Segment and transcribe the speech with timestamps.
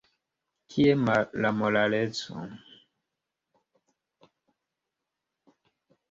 [0.69, 0.93] Kie
[1.43, 2.45] la moraleco?